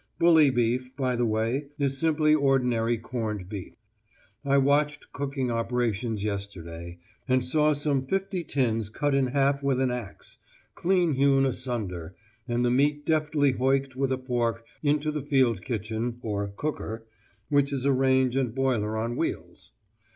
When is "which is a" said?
17.49-17.93